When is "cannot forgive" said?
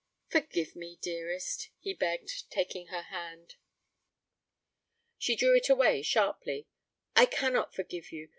7.27-8.11